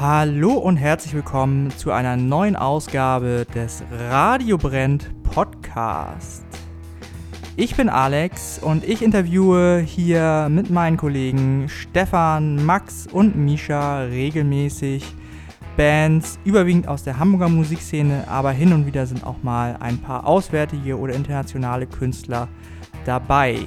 [0.00, 6.46] Hallo und herzlich willkommen zu einer neuen Ausgabe des Radio Brennt Podcast.
[7.54, 15.04] Ich bin Alex und ich interviewe hier mit meinen Kollegen Stefan, Max und Misha regelmäßig
[15.76, 20.26] Bands, überwiegend aus der Hamburger Musikszene, aber hin und wieder sind auch mal ein paar
[20.26, 22.48] auswärtige oder internationale Künstler
[23.04, 23.58] dabei.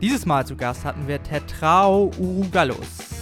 [0.00, 3.13] Dieses Mal zu Gast hatten wir Tetrao Urugallus.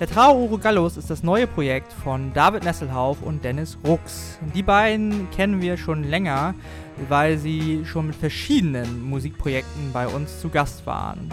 [0.00, 4.38] Der Trao Urugallos ist das neue Projekt von David Nesselhauf und Dennis Rux.
[4.54, 6.54] Die beiden kennen wir schon länger,
[7.10, 11.28] weil sie schon mit verschiedenen Musikprojekten bei uns zu Gast waren.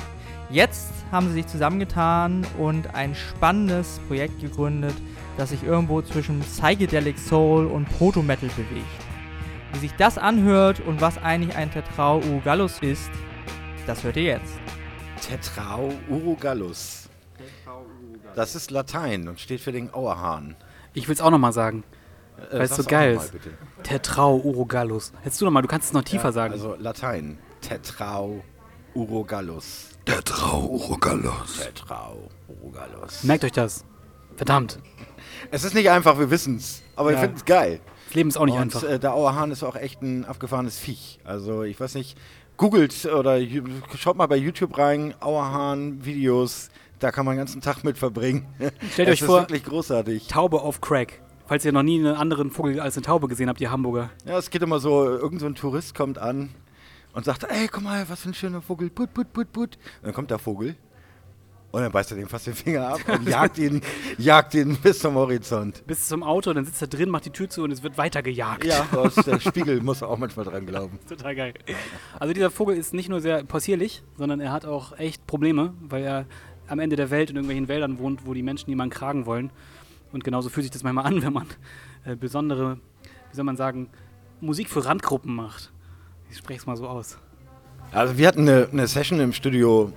[0.49, 4.95] Jetzt haben sie sich zusammengetan und ein spannendes Projekt gegründet,
[5.37, 8.85] das sich irgendwo zwischen Psychedelic Soul und Proto-Metal bewegt.
[9.71, 13.09] Wie sich das anhört und was eigentlich ein Tetrao Urugallus ist,
[13.85, 14.59] das hört ihr jetzt.
[15.25, 17.06] Tetrao Urugallus.
[18.37, 20.55] Das ist Latein und steht für den Auerhahn.
[20.93, 21.83] Ich will es auch nochmal sagen.
[22.51, 23.33] Äh, weil es so geil ist.
[23.81, 25.11] Tetrao urogallus.
[25.23, 26.53] Hättest du nochmal, du kannst es noch tiefer ja, sagen.
[26.53, 27.39] Also Latein.
[27.61, 28.43] Tetrao
[28.93, 29.89] urogallus.
[30.05, 31.61] Tetrao urogallus.
[31.63, 33.23] Tetrao urogallus.
[33.23, 33.83] Merkt euch das.
[34.35, 34.77] Verdammt.
[35.51, 36.81] Es ist nicht einfach, wir wissen es.
[36.95, 37.17] Aber ja.
[37.17, 37.79] wir finden es geil.
[38.07, 38.83] Das Leben ist auch nicht und, einfach.
[38.83, 41.19] Äh, der Auerhahn ist auch echt ein abgefahrenes Viech.
[41.23, 42.17] Also ich weiß nicht,
[42.57, 43.39] googelt oder
[43.97, 48.45] schaut mal bei YouTube rein, Auerhahn-Videos da kann man den ganzen Tag mit verbringen.
[48.91, 50.27] Stellt euch vor, wirklich großartig.
[50.27, 51.21] Taube auf Crack.
[51.45, 54.09] Falls ihr noch nie einen anderen Vogel als eine Taube gesehen habt, ihr Hamburger.
[54.25, 56.49] Ja, es geht immer so, irgend so ein Tourist kommt an
[57.13, 59.75] und sagt, ey, guck mal, was für ein schöner Vogel, put, put, put, put.
[59.75, 60.75] Und dann kommt der Vogel
[61.71, 63.81] und dann beißt er dem fast den Finger ab und jagt ihn,
[64.17, 65.85] jagt ihn bis zum Horizont.
[65.85, 68.21] Bis zum Auto, dann sitzt er drin, macht die Tür zu und es wird weiter
[68.21, 68.65] gejagt.
[68.65, 68.85] Ja,
[69.25, 70.99] der Spiegel muss auch manchmal dran glauben.
[71.07, 71.53] Total geil.
[72.19, 76.03] Also dieser Vogel ist nicht nur sehr possierlich, sondern er hat auch echt Probleme, weil
[76.03, 76.25] er
[76.67, 79.51] am Ende der Welt in irgendwelchen Wäldern wohnt, wo die Menschen niemanden kragen wollen.
[80.11, 81.47] Und genauso fühlt sich das manchmal an, wenn man
[82.05, 82.77] äh, besondere,
[83.29, 83.89] wie soll man sagen,
[84.41, 85.71] Musik für Randgruppen macht.
[86.29, 87.17] Ich spreche es mal so aus.
[87.91, 89.93] Also wir hatten eine, eine Session im Studio,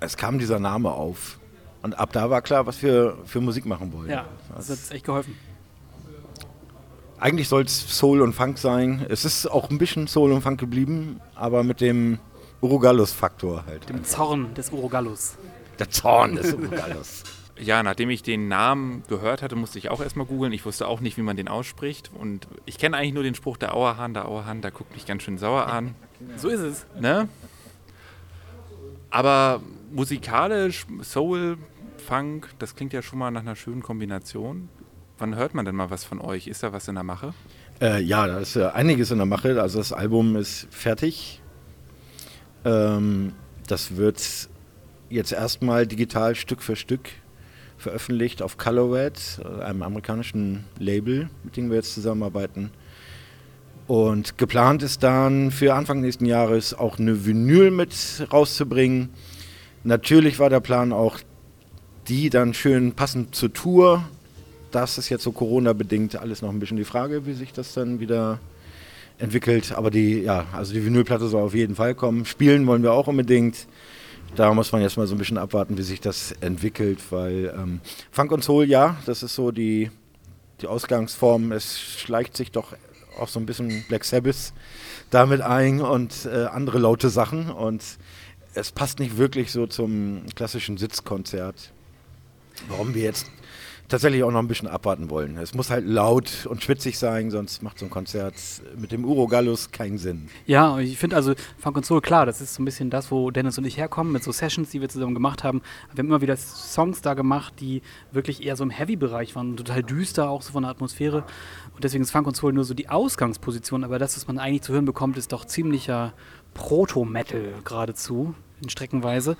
[0.00, 1.38] es kam dieser Name auf.
[1.82, 4.10] Und ab da war klar, was wir für Musik machen wollen.
[4.10, 4.26] Ja,
[4.56, 5.36] das hat echt geholfen.
[7.20, 9.04] Eigentlich soll es Soul und Funk sein.
[9.08, 12.18] Es ist auch ein bisschen Soul und Funk geblieben, aber mit dem
[12.60, 13.88] Urogallus-Faktor halt.
[13.88, 15.36] Dem Zorn des Urogallus.
[15.78, 17.24] Der Zorn des Urugallus.
[17.60, 20.52] Ja, nachdem ich den Namen gehört hatte, musste ich auch erstmal googeln.
[20.52, 22.10] Ich wusste auch nicht, wie man den ausspricht.
[22.14, 24.14] Und ich kenne eigentlich nur den Spruch der Auerhahn.
[24.14, 25.94] Der Auerhahn, der guckt mich ganz schön sauer an.
[26.36, 26.86] So ist es.
[27.00, 27.28] Ne?
[29.10, 31.58] Aber musikalisch, Soul,
[31.96, 34.68] Funk, das klingt ja schon mal nach einer schönen Kombination.
[35.18, 36.46] Wann hört man denn mal was von euch?
[36.46, 37.34] Ist da was in der Mache?
[37.80, 39.60] Äh, ja, da ist äh, einiges in der Mache.
[39.60, 41.42] Also das Album ist fertig.
[42.64, 43.32] Ähm,
[43.66, 44.48] das wird
[45.10, 47.08] jetzt erstmal digital Stück für Stück
[47.78, 52.70] veröffentlicht auf Colorwed, einem amerikanischen Label, mit dem wir jetzt zusammenarbeiten.
[53.86, 57.94] Und geplant ist dann für Anfang nächsten Jahres auch eine Vinyl mit
[58.30, 59.08] rauszubringen.
[59.82, 61.18] Natürlich war der Plan auch,
[62.08, 64.04] die dann schön passend zur Tour.
[64.72, 68.00] Das ist jetzt so Corona-bedingt alles noch ein bisschen die Frage, wie sich das dann
[68.00, 68.40] wieder
[69.18, 69.72] entwickelt.
[69.72, 72.26] Aber die, ja, also die Vinylplatte soll auf jeden Fall kommen.
[72.26, 73.66] Spielen wollen wir auch unbedingt
[74.36, 77.80] da muss man jetzt mal so ein bisschen abwarten, wie sich das entwickelt, weil ähm,
[78.10, 79.90] Funk und Soul, ja, das ist so die,
[80.60, 81.52] die Ausgangsform.
[81.52, 82.74] Es schleicht sich doch
[83.18, 84.52] auch so ein bisschen Black Sabbath
[85.10, 87.82] damit ein und äh, andere laute Sachen und
[88.54, 91.72] es passt nicht wirklich so zum klassischen Sitzkonzert.
[92.68, 93.26] Warum wir jetzt
[93.88, 95.36] tatsächlich auch noch ein bisschen abwarten wollen.
[95.38, 98.34] Es muss halt laut und schwitzig sein, sonst macht so ein Konzert
[98.76, 100.28] mit dem Urogallus keinen Sinn.
[100.46, 103.30] Ja, ich finde also Funk und Soul, klar, das ist so ein bisschen das, wo
[103.30, 105.62] Dennis und ich herkommen, mit so Sessions, die wir zusammen gemacht haben.
[105.92, 107.82] Wir haben immer wieder Songs da gemacht, die
[108.12, 111.24] wirklich eher so im Heavy-Bereich waren, total düster, auch so von der Atmosphäre.
[111.74, 114.62] Und deswegen ist Funk und Soul nur so die Ausgangsposition, aber das, was man eigentlich
[114.62, 116.12] zu hören bekommt, ist doch ziemlicher
[116.54, 119.36] Proto-Metal geradezu in Streckenweise.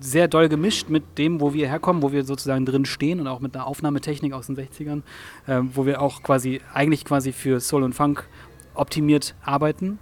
[0.00, 3.40] Sehr doll gemischt mit dem, wo wir herkommen, wo wir sozusagen drin stehen und auch
[3.40, 5.02] mit einer Aufnahmetechnik aus den 60ern,
[5.46, 8.26] äh, wo wir auch quasi eigentlich quasi für Soul und Funk
[8.74, 9.98] optimiert arbeiten.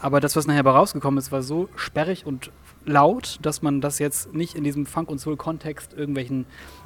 [0.00, 2.50] Aber das, was nachher rausgekommen ist, war so sperrig und
[2.84, 6.44] laut, dass man das jetzt nicht in diesem Funk- und Soul-Kontext irgendwelchen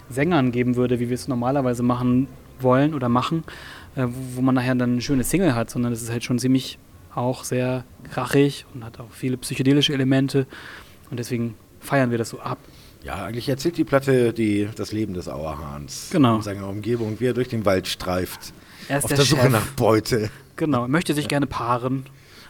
[0.08, 2.28] Sängern geben würde, wie wir es normalerweise machen
[2.60, 3.44] wollen oder machen,
[3.96, 6.78] äh, wo man nachher dann eine schöne Single hat, sondern es ist halt schon ziemlich
[7.14, 10.46] auch sehr krachig und hat auch viele psychedelische Elemente.
[11.10, 12.58] Und deswegen feiern wir das so ab.
[13.04, 16.08] Ja, eigentlich erzählt die Platte die, das Leben des Auerhahns.
[16.10, 16.36] Genau.
[16.36, 18.52] In seiner Umgebung, wie er durch den Wald streift.
[18.88, 19.52] Er ist auf der, der Suche Chef.
[19.52, 20.30] nach Beute.
[20.56, 22.04] Genau, er möchte sich gerne paaren.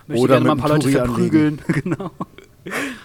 [0.06, 1.60] Möchte Oder gerne mal ein paar Leute verprügeln.
[1.68, 2.10] genau.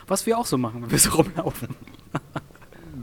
[0.07, 1.69] Was wir auch so machen, wenn wir so rumlaufen.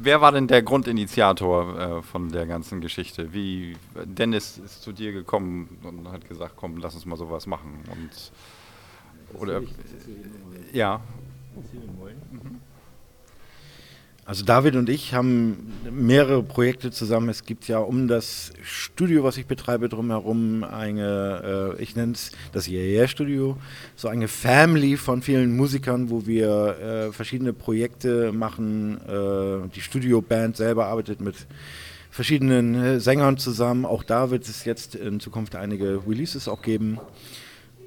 [0.03, 3.33] wer war denn der Grundinitiator äh, von der ganzen Geschichte?
[3.33, 7.83] Wie Dennis ist zu dir gekommen und hat gesagt, komm, lass uns mal sowas machen.
[7.91, 9.63] Und oder
[10.73, 11.01] ja.
[14.31, 17.29] Also David und ich haben mehrere Projekte zusammen.
[17.31, 22.31] Es gibt ja um das Studio, was ich betreibe, drumherum eine, äh, ich nenne es
[22.53, 23.57] das Yeah Studio,
[23.97, 29.01] so eine Family von vielen Musikern, wo wir äh, verschiedene Projekte machen.
[29.09, 31.35] Äh, die Studioband selber arbeitet mit
[32.13, 33.85] verschiedenen äh, Sängern zusammen.
[33.85, 37.01] Auch da wird es jetzt in Zukunft einige Releases auch geben.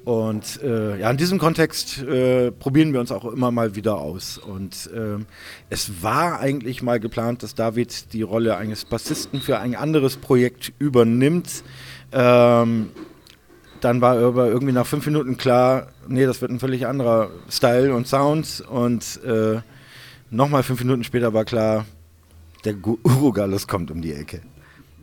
[0.04, 4.36] Und äh, ja, in diesem Kontext äh, probieren wir uns auch immer mal wieder aus.
[4.36, 5.24] Und äh,
[5.70, 10.74] es war eigentlich mal geplant, dass David die Rolle eines Bassisten für ein anderes Projekt
[10.78, 11.64] übernimmt.
[12.12, 12.90] Ähm,
[13.80, 17.94] dann war aber irgendwie nach fünf Minuten klar, nee, das wird ein völlig anderer Style
[17.94, 18.62] und Sound.
[18.68, 19.62] Und äh,
[20.30, 21.86] nochmal fünf Minuten später war klar,
[22.66, 22.74] der
[23.04, 24.42] Urugalus kommt um die Ecke.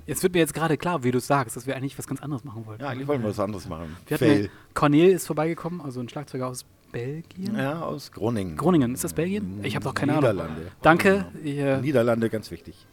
[0.08, 2.44] Es wird mir jetzt gerade klar, wie du sagst, dass wir eigentlich was ganz anderes
[2.44, 2.84] machen wollten.
[2.84, 3.96] Ja, eigentlich wollten wir was anderes machen.
[4.08, 7.56] Wir hatten Cornel ist vorbeigekommen, also ein Schlagzeuger aus Belgien.
[7.56, 8.58] Ja, aus Groningen.
[8.58, 9.60] Groningen, ist das Belgien?
[9.64, 10.54] Ich habe doch keine Niederlande.
[10.54, 10.72] Ahnung.
[10.82, 11.26] Danke.
[11.44, 12.86] Ich, äh, Niederlande, ganz wichtig.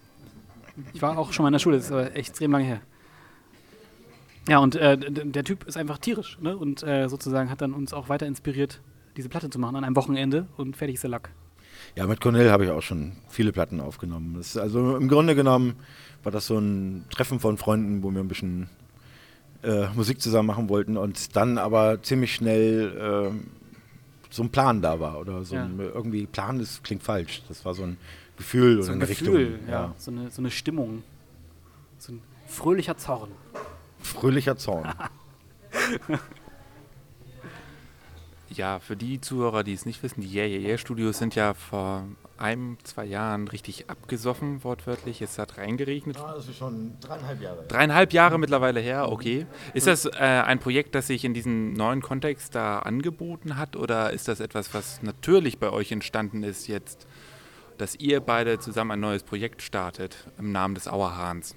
[0.93, 2.81] ich war auch schon mal in der Schule, das ist aber extrem lange her.
[4.49, 6.56] Ja, und äh, der Typ ist einfach tierisch ne?
[6.56, 8.81] und äh, sozusagen hat dann uns auch weiter inspiriert,
[9.16, 11.31] diese Platte zu machen an einem Wochenende und fertig ist der Lack.
[11.97, 14.35] Ja, mit Cornell habe ich auch schon viele Platten aufgenommen.
[14.37, 15.75] Das also im Grunde genommen
[16.23, 18.69] war das so ein Treffen von Freunden, wo wir ein bisschen
[19.63, 25.01] äh, Musik zusammen machen wollten und dann aber ziemlich schnell äh, so ein Plan da
[25.01, 25.65] war oder so Ja.
[25.65, 27.43] ein, irgendwie Plan ist klingt falsch.
[27.49, 27.97] Das war so ein
[28.37, 29.69] Gefühl So oder ein eine Gefühl, Richtung.
[29.69, 29.95] ja.
[29.99, 31.03] So, eine, so eine Stimmung.
[31.99, 33.31] So ein fröhlicher Zorn.
[34.01, 34.89] Fröhlicher Zorn.
[38.58, 41.55] Ja, für die Zuhörer, die es nicht wissen, die Yeah Yeah Yeah Studios sind ja
[41.55, 42.08] vor
[42.38, 45.22] einem, zwei Jahren richtig abgesoffen, wortwörtlich.
[45.22, 46.16] Es hat reingeregnet.
[46.16, 47.64] das ist schon dreieinhalb Jahre.
[47.69, 49.46] Dreieinhalb Jahre mittlerweile her, okay.
[49.75, 54.12] Ist das äh, ein Projekt, das sich in diesem neuen Kontext da angeboten hat oder
[54.12, 57.06] ist das etwas, was natürlich bei euch entstanden ist jetzt,
[57.76, 61.55] dass ihr beide zusammen ein neues Projekt startet im Namen des Auerhahns?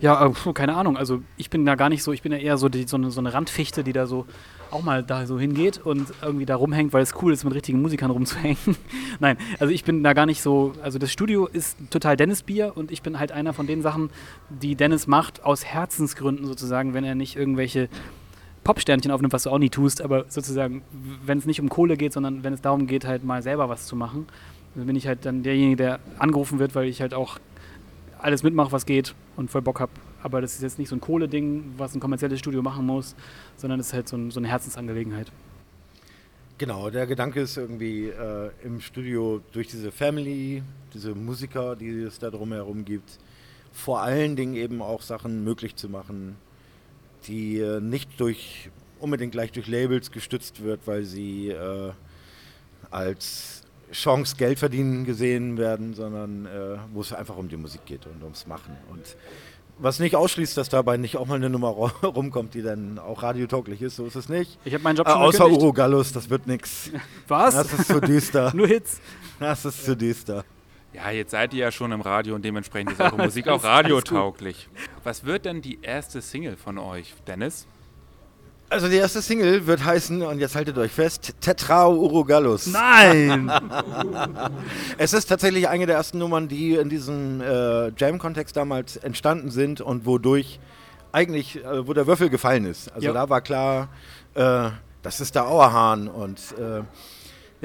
[0.00, 0.96] Ja, äh, keine Ahnung.
[0.96, 3.10] Also ich bin da gar nicht so, ich bin ja eher so, die, so, eine,
[3.10, 4.26] so eine Randfichte, die da so
[4.70, 7.80] auch mal da so hingeht und irgendwie da rumhängt, weil es cool ist, mit richtigen
[7.80, 8.76] Musikern rumzuhängen.
[9.20, 12.72] Nein, also ich bin da gar nicht so, also das Studio ist total Dennis Bier
[12.74, 14.10] und ich bin halt einer von den Sachen,
[14.50, 17.88] die Dennis macht, aus Herzensgründen sozusagen, wenn er nicht irgendwelche
[18.64, 20.82] Popsternchen aufnimmt, was du auch nie tust, aber sozusagen,
[21.24, 23.86] wenn es nicht um Kohle geht, sondern wenn es darum geht, halt mal selber was
[23.86, 24.26] zu machen,
[24.74, 27.38] dann bin ich halt dann derjenige, der angerufen wird, weil ich halt auch
[28.18, 29.92] alles mitmache, was geht und voll Bock habe.
[30.22, 33.14] Aber das ist jetzt nicht so ein Kohle-Ding, was ein kommerzielles Studio machen muss,
[33.56, 35.30] sondern es ist halt so, ein, so eine Herzensangelegenheit.
[36.58, 40.62] Genau, der Gedanke ist irgendwie äh, im Studio durch diese Family,
[40.94, 43.18] diese Musiker, die es da drumherum gibt,
[43.72, 46.36] vor allen Dingen eben auch Sachen möglich zu machen,
[47.26, 51.92] die äh, nicht durch unbedingt gleich durch Labels gestützt wird, weil sie äh,
[52.90, 58.06] als Chance Geld verdienen gesehen werden, sondern äh, wo es einfach um die Musik geht
[58.06, 58.76] und ums Machen.
[58.90, 59.16] Und
[59.78, 63.22] was nicht ausschließt, dass dabei nicht auch mal eine Nummer ru- rumkommt, die dann auch
[63.22, 64.58] radiotauglich ist, so ist es nicht.
[64.64, 65.62] Ich habe meinen Job Äh, schon außer gekündigt.
[65.62, 66.90] Uro Gallus, das wird nix.
[67.28, 67.54] Was?
[67.54, 68.52] Das ist zu düster.
[68.56, 69.00] Nur Hits.
[69.38, 70.44] Das ist zu düster.
[70.94, 74.68] Ja, jetzt seid ihr ja schon im Radio und dementsprechend ist eure Musik auch radiotauglich.
[75.04, 77.66] Was wird denn die erste Single von euch, Dennis?
[78.68, 82.66] Also die erste Single wird heißen, und jetzt haltet euch fest, Tetrao Urogallus.
[82.66, 83.50] Nein!
[84.98, 89.80] Es ist tatsächlich eine der ersten Nummern, die in diesem äh, Jam-Kontext damals entstanden sind
[89.80, 90.58] und wodurch
[91.12, 92.92] eigentlich, äh, wo der Würfel gefallen ist.
[92.92, 93.12] Also Ja.
[93.12, 93.88] da war klar,
[94.34, 94.70] äh,
[95.02, 96.82] das ist der Auerhahn und äh,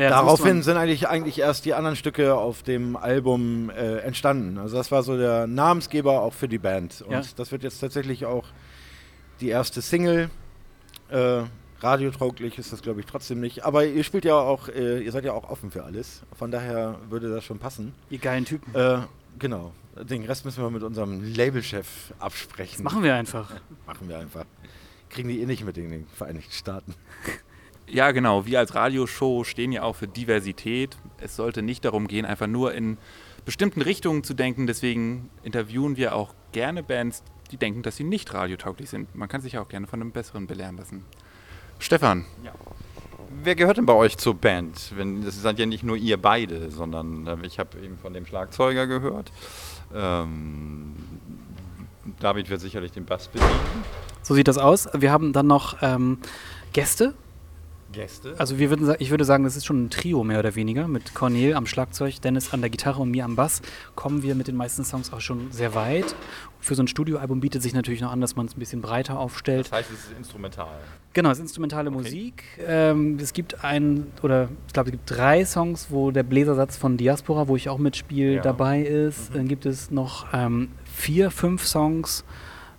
[0.02, 4.58] Ja, Daraufhin sind eigentlich, eigentlich erst die anderen Stücke auf dem Album äh, entstanden.
[4.58, 7.02] Also das war so der Namensgeber auch für die Band.
[7.02, 7.22] Und Ja.
[7.36, 8.46] das wird jetzt tatsächlich auch
[9.42, 10.30] die erste Single.
[11.12, 11.44] Äh,
[11.82, 13.66] radiotauglich ist das, glaube ich, trotzdem nicht.
[13.66, 16.24] Aber ihr spielt ja auch, äh, ihr seid ja auch offen für alles.
[16.38, 17.94] Von daher würde das schon passen.
[18.10, 18.74] ihr geilen Typen.
[18.74, 19.00] Äh,
[19.40, 19.74] genau.
[20.10, 22.84] Den Rest müssen wir mit unserem Labelchef absprechen.
[22.84, 23.52] Das machen wir einfach.
[23.86, 24.46] Machen wir einfach.
[25.10, 26.96] Kriegen die eh nicht mit in den Vereinigten Staaten.
[27.88, 28.46] Ja, genau.
[28.46, 30.98] Wir als Radioshow stehen ja auch für Diversität.
[31.20, 32.98] Es sollte nicht darum gehen, einfach nur in
[33.44, 34.66] bestimmten Richtungen zu denken.
[34.66, 37.22] Deswegen interviewen wir auch gerne Bands,
[37.52, 39.14] die denken, dass sie nicht radiotauglich sind.
[39.16, 41.04] Man kann sich ja auch gerne von einem Besseren belehren lassen.
[41.80, 42.26] Stefan,
[43.44, 44.92] Wer gehört denn bei euch zur Band?
[44.96, 48.26] Wenn, das seid ja nicht nur ihr beide, sondern äh, ich habe eben von dem
[48.26, 49.32] Schlagzeuger gehört.
[49.94, 50.96] Ähm,
[52.20, 53.52] David wird sicherlich den Bass bedienen.
[54.22, 54.90] So sieht das aus.
[54.94, 56.20] Wir haben dann noch ähm,
[56.74, 57.14] Gäste,
[57.92, 58.36] Gäste?
[58.38, 60.88] Also wir würden, ich würde sagen, das ist schon ein Trio mehr oder weniger.
[60.88, 63.62] Mit Cornel am Schlagzeug, Dennis an der Gitarre und mir am Bass
[63.96, 66.16] kommen wir mit den meisten Songs auch schon sehr weit.
[66.60, 69.18] Für so ein Studioalbum bietet sich natürlich noch an, dass man es ein bisschen breiter
[69.20, 69.66] aufstellt.
[69.66, 70.68] das heißt, es ist instrumental.
[71.14, 72.44] Genau, es ist instrumentale Musik.
[72.66, 76.98] Ähm, es gibt ein, oder ich glaube, es gibt drei Songs, wo der Bläsersatz von
[76.98, 78.42] Diaspora, wo ich auch mitspiele, Ja.
[78.42, 79.36] dabei ist.
[79.36, 82.24] Dann gibt es noch ähm, vier, fünf Songs,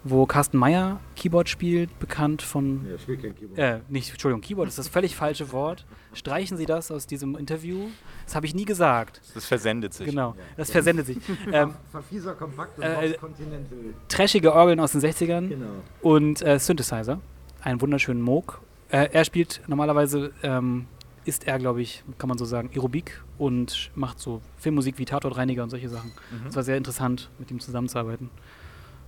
[0.04, 2.86] wo Carsten Meyer Keyboard spielt, bekannt von.
[2.90, 3.58] Ja, spielt kein Keyboard.
[3.58, 5.86] Äh, nicht, Entschuldigung, Keyboard ist das völlig falsche Wort.
[6.12, 7.88] Streichen Sie das aus diesem Interview.
[8.26, 9.20] Das habe ich nie gesagt.
[9.34, 10.06] Das versendet sich.
[10.06, 11.18] Genau, das versendet sich.
[11.52, 13.78] ähm, Verfieser kompakt und Äh, Continental.
[14.08, 15.48] trashige Orgeln aus den 60ern.
[15.48, 15.66] Genau.
[16.02, 17.20] und äh, Synthesizer.
[17.60, 18.60] Einen wunderschönen Moog.
[18.90, 20.86] Äh, er spielt normalerweise, ähm,
[21.24, 25.62] ist er, glaube ich, kann man so sagen, Aerobik und macht so Filmmusik wie Tatortreiniger
[25.62, 26.10] und solche Sachen.
[26.48, 28.28] Es war sehr interessant, mit ihm zusammenzuarbeiten.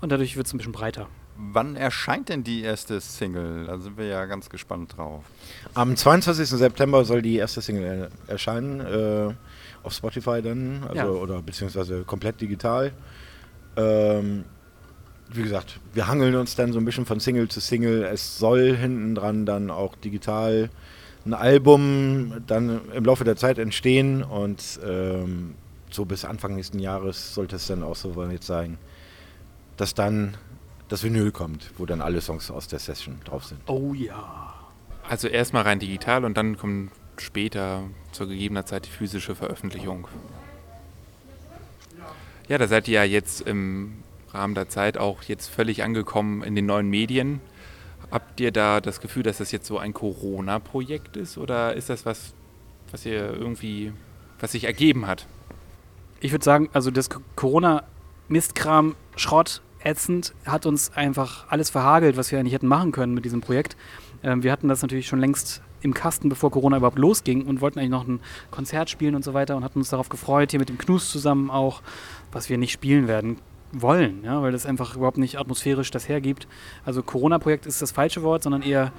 [0.01, 1.09] Und dadurch wird es ein bisschen breiter.
[1.37, 3.67] Wann erscheint denn die erste Single?
[3.67, 5.25] Da sind wir ja ganz gespannt drauf.
[5.75, 6.49] Am 22.
[6.49, 9.35] September soll die erste Single er erscheinen, äh,
[9.83, 11.07] auf Spotify dann, also, Ja.
[11.07, 12.93] oder beziehungsweise komplett digital.
[13.77, 14.45] Ähm,
[15.33, 18.05] wie gesagt, wir hangeln uns dann so ein bisschen von Single zu Single.
[18.05, 20.71] Es soll hinten dran dann auch digital
[21.27, 25.55] ein Album dann im Laufe der Zeit entstehen und ähm,
[25.91, 28.77] so bis Anfang nächsten Jahres sollte es dann auch so weit sein,
[29.77, 30.37] dass dann
[30.89, 33.61] das Vinyl kommt, wo dann alle Songs aus der Session drauf sind.
[33.67, 34.55] Oh ja.
[35.09, 40.09] Also erstmal rein digital und dann kommt später zur gegebener Zeit die physische Veröffentlichung.
[42.49, 44.03] Ja, da seid ihr ja jetzt im
[44.33, 47.41] Rahmen der Zeit auch jetzt völlig angekommen in den neuen Medien.
[48.11, 52.05] Habt ihr da das Gefühl, dass das jetzt so ein Corona-Projekt ist oder ist das
[52.05, 52.35] was,
[52.91, 53.93] was ihr irgendwie,
[54.41, 55.27] was sich ergeben hat?
[56.21, 57.21] Ich würde sagen, also das K-
[58.29, 63.25] Corona-Mistkram, Schrott, ätzend, hat uns einfach alles verhagelt, was wir eigentlich hätten machen können mit
[63.25, 63.77] diesem Projekt.
[64.23, 67.79] Ähm, wir hatten das natürlich schon längst im Kasten, bevor Corona überhaupt losging und wollten
[67.79, 70.71] eigentlich noch ein Konzert spielen und so weiter und hatten uns darauf gefreut, hier mit
[70.71, 71.83] dem Knus zusammen auch,
[72.33, 73.37] was wir nicht spielen werden
[73.73, 76.47] wollen, ja, weil das einfach überhaupt nicht atmosphärisch das hergibt.
[76.87, 78.93] Also Corona-Projekt ist das falsche Wort, sondern eher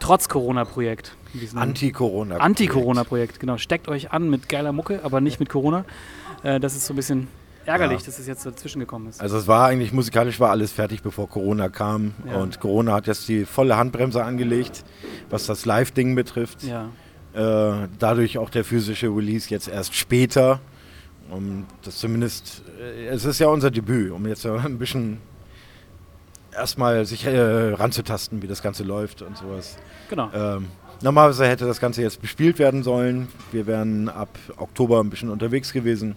[0.00, 1.14] trotz Corona-Projekt.
[1.34, 2.38] in diesem- Anti-Corona.
[2.38, 3.58] Anti-Corona-Projekt, genau.
[3.58, 5.84] Steckt euch an mit geiler Mucke, aber nicht mit Corona.
[6.42, 7.28] Äh, das ist so ein bisschen
[7.66, 8.06] ärgerlich, Ja.
[8.06, 9.20] dass es jetzt dazwischen gekommen ist.
[9.20, 12.12] Also es war eigentlich musikalisch war alles fertig, bevor Corona kam.
[12.26, 12.36] Ja.
[12.36, 14.84] Und Corona hat jetzt die volle Handbremse angelegt,
[15.30, 16.62] was das Live-Ding betrifft.
[16.62, 16.88] ja.
[17.34, 20.60] Äh, dadurch auch der physische Release jetzt erst später.
[21.30, 25.18] Um das zumindest, äh, es ist ja unser Debüt, um jetzt ein bisschen
[26.56, 29.76] erstmal sich äh, ranzutasten, wie das Ganze läuft und sowas.
[30.08, 30.30] Genau.
[30.32, 30.66] Ähm,
[31.02, 33.28] normalerweise hätte das Ganze jetzt bespielt werden sollen.
[33.50, 36.14] Wir wären ab Oktober ein bisschen unterwegs gewesen.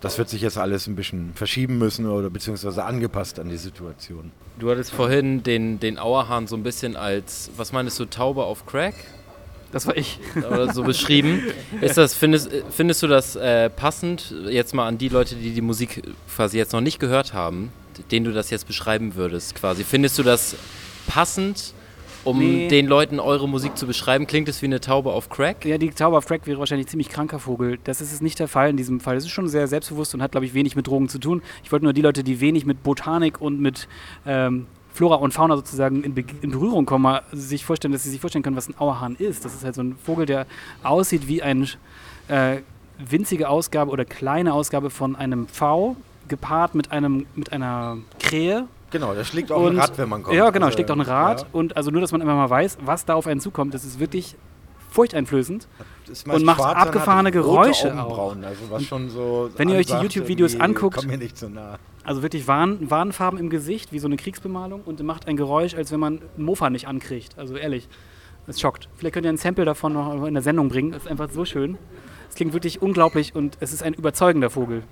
[0.00, 4.32] Das wird sich jetzt alles ein bisschen verschieben müssen oder beziehungsweise angepasst an die Situation.
[4.58, 8.64] Du hattest vorhin den, den Auerhahn so ein bisschen als, was meinst du, Taube auf
[8.66, 8.94] Crack?
[9.72, 10.18] Das war ich.
[10.36, 11.42] Oder so beschrieben.
[11.80, 15.60] Ist das, findest, findest du das äh, passend, jetzt mal an die Leute, die die
[15.60, 16.02] Musik
[16.34, 17.70] quasi jetzt noch nicht gehört haben,
[18.10, 19.84] denen du das jetzt beschreiben würdest quasi?
[19.84, 20.56] Findest du das
[21.06, 21.74] passend,
[22.24, 22.68] um Nee.
[22.68, 24.26] den Leuten eure Musik zu beschreiben?
[24.26, 25.64] Klingt es wie eine Taube auf Crack?
[25.64, 27.78] Ja, die Taube auf Crack wäre wahrscheinlich ziemlich kranker Vogel.
[27.84, 29.16] Das ist es nicht der Fall in diesem Fall.
[29.16, 31.42] Es ist schon sehr selbstbewusst und hat, glaube ich, wenig mit Drogen zu tun.
[31.64, 33.88] Ich wollte nur die Leute, die wenig mit Botanik und mit
[34.26, 38.10] ähm, Flora und Fauna sozusagen in, Be in Berührung kommen, mal sich vorstellen, dass sie
[38.10, 39.44] sich vorstellen können, was ein Auerhahn ist.
[39.44, 40.46] Das ist halt so ein Vogel, der
[40.82, 41.66] aussieht wie eine
[42.28, 42.58] äh,
[42.98, 45.96] winzige Ausgabe oder kleine Ausgabe von einem Pfau,
[46.28, 48.66] gepaart mit, einem, mit einer Krähe.
[48.90, 50.36] Genau, da schlägt auch Und- ein Rad, wenn man kommt.
[50.36, 51.40] Ja, genau, Also, steckt auch ein Rad.
[51.42, 53.84] ja, Und also nur, dass man immer mal weiß, was da auf einen zukommt, das
[53.84, 54.36] ist wirklich
[54.90, 55.68] furchteinflößend.
[56.26, 61.00] und macht schwarz, abgefahrene Geräusche Augenbrauen, Also so Wenn ihr euch die YouTube-Videos anguckt-
[61.36, 61.78] so nah.
[62.02, 65.92] Also wirklich Warn Warnfarben im Gesicht, wie so eine Kriegsbemalung und macht ein Geräusch, als
[65.92, 67.38] wenn man einen Mofa nicht ankriegt.
[67.38, 67.88] Also ehrlich,
[68.48, 68.88] es schockt.
[68.96, 70.90] Vielleicht könnt ihr ein Sample davon noch in der Sendung bringen.
[70.90, 71.78] Das ist einfach so schön.
[72.28, 74.82] Es klingt wirklich unglaublich und es ist ein überzeugender Vogel.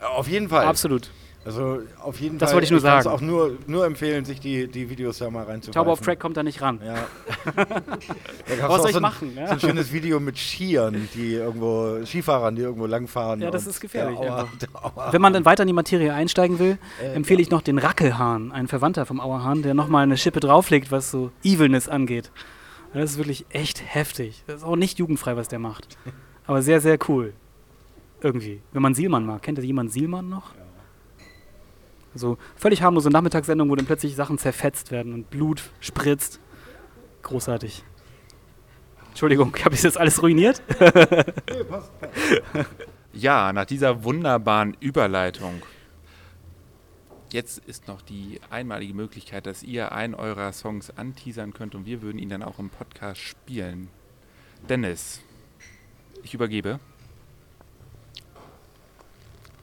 [0.00, 0.64] Auf jeden Fall.
[0.66, 1.10] Absolut.
[1.46, 2.56] Also auf jeden Das Fall.
[2.56, 3.16] wollte ich nur kann's sagen.
[3.16, 5.74] auch nur, nur empfehlen, sich die, die Videos da mal reinzufassen.
[5.74, 6.80] Taube auf Track kommt da nicht ran.
[6.84, 7.06] Ja.
[7.56, 9.46] da Was soll ich so ein, machen, ja?
[9.46, 13.40] So ein schönes Video mit Skiern, die irgendwo, Skifahrern, die irgendwo langfahren.
[13.40, 14.48] Ja, das ist gefährlich einfach.
[14.58, 17.62] der Auer, Wenn man dann weiter in die Materie einsteigen will, Äh, empfehle ich noch
[17.62, 22.32] den Rackelhahn, ein Verwandter vom Auerhahn, der nochmal eine Schippe drauflegt, was so Evilness angeht.
[22.92, 24.42] Das ist wirklich echt heftig.
[24.46, 25.96] Das ist auch nicht jugendfrei, was der macht.
[26.46, 27.34] Aber sehr, sehr cool.
[28.20, 28.62] Irgendwie.
[28.72, 29.42] Wenn man Sielmann mag.
[29.42, 30.54] Kennt ihr jemand Sielmann noch?
[32.16, 36.40] So völlig harmlose Nachmittagssendung, wo dann plötzlich Sachen zerfetzt werden und Blut spritzt.
[37.22, 37.84] Großartig.
[39.08, 40.62] Entschuldigung, habe ich das alles ruiniert?
[43.18, 45.62] Ja, nach dieser wunderbaren Überleitung.
[47.30, 52.02] Jetzt ist noch die einmalige Möglichkeit, dass ihr einen eurer Songs anteasern könnt und wir
[52.02, 53.88] würden ihn dann auch im Podcast spielen.
[54.68, 55.22] Dennis,
[56.22, 56.78] ich übergebe.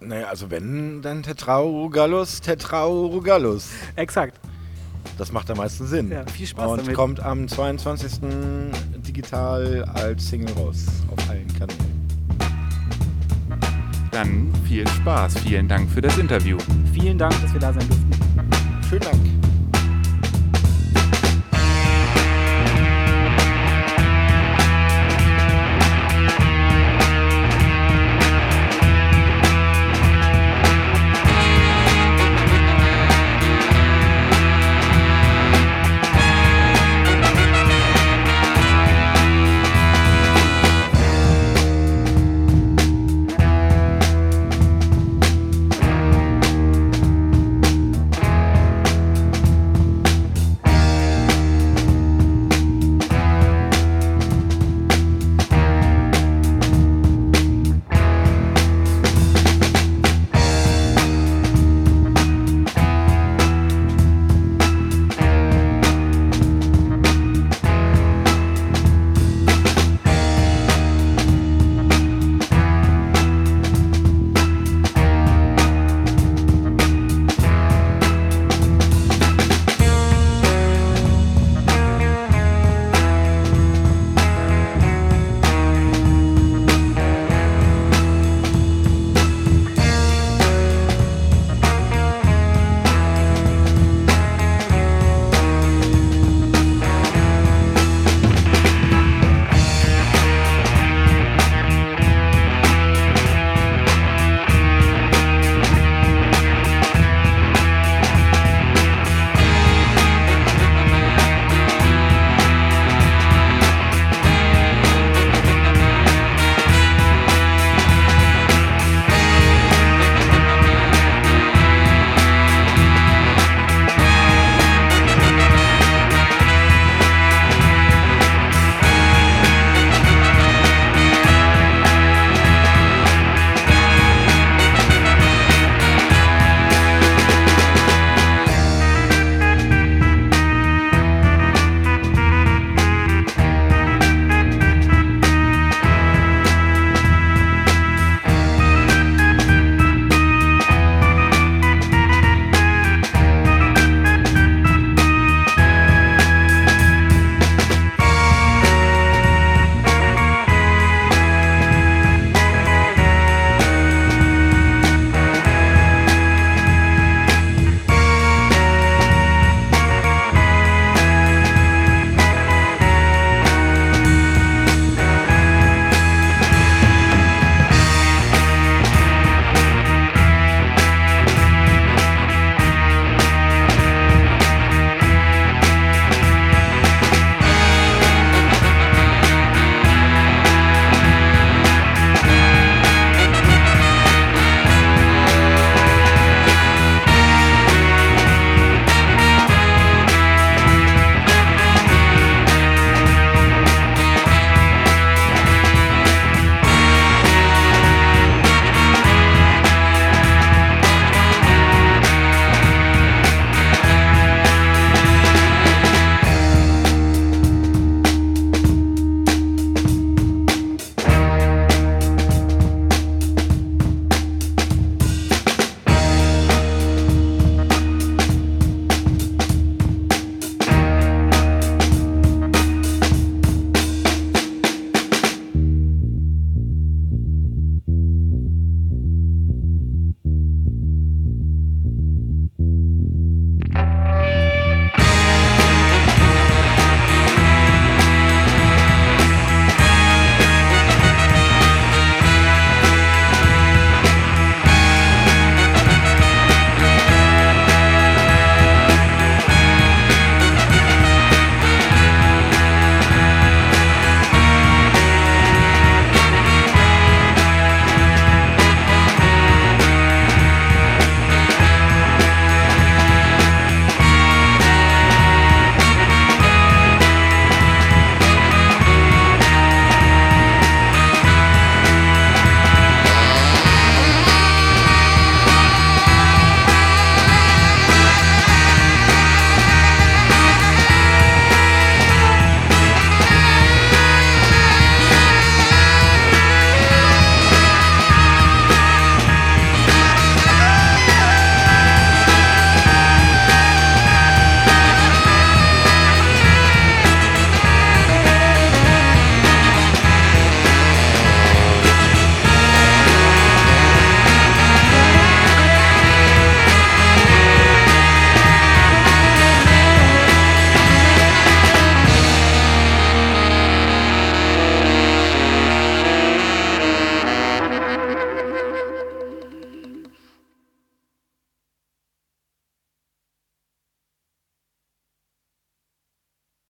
[0.06, 3.70] Naja, also wenn, dann Tetraurugalus, Tetraurugalus.
[3.96, 4.40] Exakt.
[5.18, 6.12] Das macht am meisten Sinn.
[6.12, 6.96] Ja, viel Spaß Und damit.
[6.96, 8.20] kommt am 22.
[9.06, 10.86] digital als Single raus.
[11.16, 12.04] Auf allen Kanälen.
[14.12, 15.40] Dann viel Spaß.
[15.40, 16.58] Vielen Dank für das Interview.
[16.94, 18.12] Vielen Dank, dass wir da sein durften.
[18.88, 19.53] Schönen Dank.